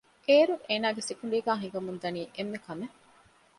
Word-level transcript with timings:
އޭރުގެ 0.27 0.65
އޭނަގެ 0.69 1.01
ސިކުޑީގައި 1.09 1.61
ހިނގަމުންދަނީ 1.63 2.21
އެންމެ 2.35 2.59
ކަމެއް 2.65 2.95